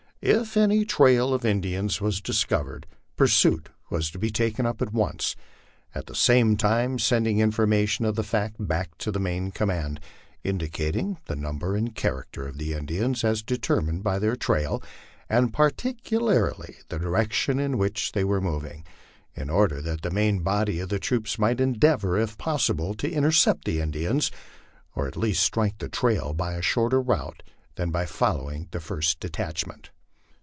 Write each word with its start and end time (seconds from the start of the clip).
If 0.23 0.55
any 0.55 0.85
trail 0.85 1.33
of 1.33 1.43
Indians 1.43 1.99
was 1.99 2.21
discovered, 2.21 2.85
pursuit 3.15 3.69
was 3.89 4.11
to 4.11 4.19
be 4.19 4.29
taken 4.29 4.67
up 4.67 4.79
at 4.79 4.93
once, 4.93 5.35
at 5.95 6.05
the 6.05 6.13
same 6.13 6.57
time 6.57 6.99
sending 6.99 7.39
information 7.39 8.05
of 8.05 8.13
the 8.15 8.21
fact 8.23 8.57
back 8.59 8.95
to 8.99 9.11
the 9.11 9.19
main 9.19 9.49
command, 9.49 9.99
indicating 10.43 11.17
the 11.25 11.35
number 11.35 11.75
and 11.75 11.95
character 11.95 12.47
of 12.47 12.59
the 12.59 12.73
Indians 12.75 13.23
as 13.23 13.41
determined 13.41 14.03
by 14.03 14.19
their 14.19 14.35
trail, 14.35 14.83
and 15.27 15.51
particularly 15.53 16.75
the 16.89 16.99
direction 16.99 17.57
in 17.57 17.79
which 17.79 18.11
they 18.11 18.23
were 18.23 18.39
moving, 18.39 18.85
in 19.33 19.49
order 19.49 19.81
that 19.81 20.03
the 20.03 20.11
main 20.11 20.41
body 20.43 20.79
of 20.79 20.89
the 20.89 20.99
troops 20.99 21.39
might 21.39 21.59
endeavor 21.59 22.15
if 22.19 22.37
possible 22.37 22.93
to 22.93 23.11
intercept 23.11 23.65
the 23.65 23.81
Indians, 23.81 24.29
or 24.93 25.07
at 25.07 25.17
least 25.17 25.41
strike 25.41 25.79
the 25.79 25.89
trail 25.89 26.31
by 26.31 26.53
a 26.53 26.61
shorter 26.61 27.01
route 27.01 27.41
than 27.73 27.89
by 27.89 28.05
follow 28.05 28.51
ing 28.51 28.67
the 28.69 28.79
first 28.79 29.19
detachment. 29.19 29.89